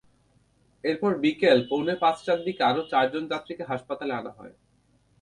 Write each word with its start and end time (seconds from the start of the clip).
এরপর 0.83 1.11
বিকেল 1.23 1.59
পৌনে 1.69 1.95
পাঁচটার 2.03 2.39
দিকে 2.45 2.61
আরও 2.63 2.81
চারজন 2.91 3.23
যাত্রীকে 3.31 3.63
হাসপাতালে 3.71 4.13
আনা 4.13 4.31
হয়। 4.37 4.53